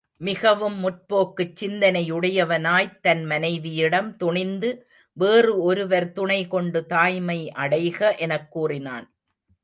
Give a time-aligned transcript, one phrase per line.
[0.21, 4.69] மிகவும் முற்போக்குச் சிந்தனையுடையவனாய்த் தன் மனைவியிடம் துணிந்து
[5.17, 9.07] வேறு ஒருவர் துணை கொண்டு தாய்மை அடைக எனக் கூறினான்.